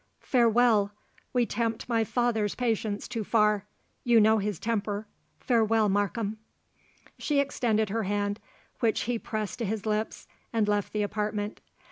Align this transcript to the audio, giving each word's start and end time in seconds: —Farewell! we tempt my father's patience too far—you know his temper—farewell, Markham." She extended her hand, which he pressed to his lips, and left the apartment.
—Farewell! 0.19 0.91
we 1.31 1.45
tempt 1.45 1.87
my 1.87 2.03
father's 2.03 2.55
patience 2.55 3.07
too 3.07 3.23
far—you 3.23 4.19
know 4.19 4.39
his 4.39 4.57
temper—farewell, 4.57 5.89
Markham." 5.89 6.39
She 7.19 7.39
extended 7.39 7.89
her 7.91 8.01
hand, 8.01 8.39
which 8.79 9.01
he 9.01 9.19
pressed 9.19 9.59
to 9.59 9.65
his 9.65 9.85
lips, 9.85 10.27
and 10.51 10.67
left 10.67 10.91
the 10.93 11.03
apartment. 11.03 11.61